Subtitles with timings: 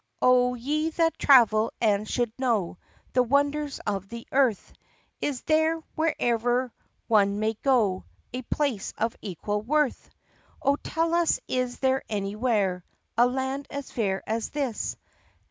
[0.19, 2.79] O ye that travel and should know
[3.13, 4.73] The wonders of the earth,
[5.21, 6.73] Is there, wherever
[7.07, 10.09] one may go, A place of equal worth?
[10.59, 12.83] Oh, tell us, is there anywhere
[13.15, 14.97] A land as fair as this?